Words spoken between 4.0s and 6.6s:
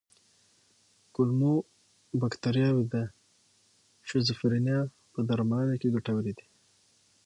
شیزوفرینیا په درملنه کې ګټورې دي.